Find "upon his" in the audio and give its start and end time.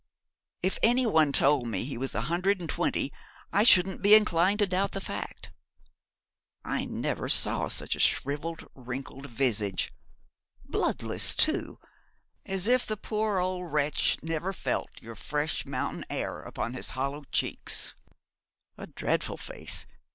16.41-16.89